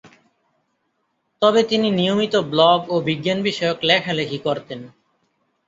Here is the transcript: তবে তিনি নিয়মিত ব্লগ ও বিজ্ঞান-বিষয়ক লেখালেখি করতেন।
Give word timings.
তবে 1.41 1.61
তিনি 1.63 1.87
নিয়মিত 1.91 2.33
ব্লগ 2.51 2.79
ও 2.89 2.95
বিজ্ঞান-বিষয়ক 3.01 3.77
লেখালেখি 3.83 4.39
করতেন। 4.39 4.79